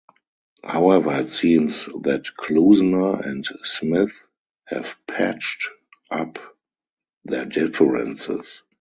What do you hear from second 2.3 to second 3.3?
Klusener